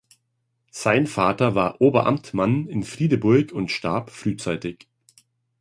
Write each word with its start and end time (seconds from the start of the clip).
Sein 0.71 1.05
Vater 1.05 1.53
war 1.53 1.79
Oberamtmann 1.79 2.65
in 2.65 2.81
Friedeburg 2.81 3.51
und 3.51 3.69
starb 3.69 4.09
frühzeitig. 4.09 4.87